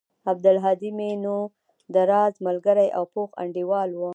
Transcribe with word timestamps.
عبدالهادى 0.31 0.89
مې 0.97 1.09
نو 1.23 1.37
د 1.93 1.95
راز 2.11 2.33
ملگرى 2.45 2.87
او 2.97 3.03
پوخ 3.13 3.29
انډيوال 3.43 3.89
و. 3.95 4.01